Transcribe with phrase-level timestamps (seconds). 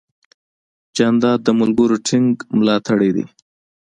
[0.95, 3.25] جانداد د ملګرو ټینګ ملاتړ دی.